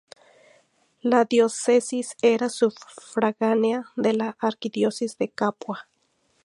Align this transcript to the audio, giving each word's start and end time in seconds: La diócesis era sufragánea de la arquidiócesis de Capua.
La 1.03 1.25
diócesis 1.25 2.15
era 2.23 2.49
sufragánea 2.49 3.91
de 3.95 4.13
la 4.13 4.35
arquidiócesis 4.39 5.19
de 5.19 5.29
Capua. 5.29 5.87